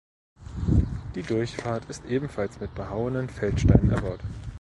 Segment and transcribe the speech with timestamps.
[1.13, 4.21] Die Durchfahrt ist ebenfalls mit behauenen Feldsteinen erbaut.